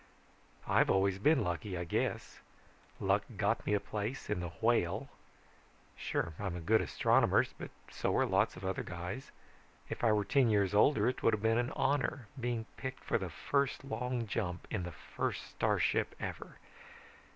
[0.67, 2.39] "I've always been lucky, I guess.
[2.99, 5.09] Luck got me a place in the Whale.
[5.95, 9.29] Sure I'm a good astronomer but so are lots of other guys.
[9.89, 13.19] If I were ten years older, it would have been an honor, being picked for
[13.19, 16.57] the first long jump in the first starship ever.